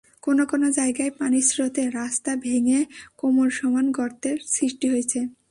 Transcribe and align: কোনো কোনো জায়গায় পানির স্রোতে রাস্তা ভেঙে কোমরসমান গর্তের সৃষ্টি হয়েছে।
কোনো 0.23 0.43
কোনো 0.45 0.67
জায়গায় 0.71 1.11
পানির 1.19 1.45
স্রোতে 1.49 1.83
রাস্তা 1.91 2.31
ভেঙে 2.35 2.79
কোমরসমান 3.17 3.85
গর্তের 3.91 4.37
সৃষ্টি 4.47 4.85
হয়েছে। 4.89 5.19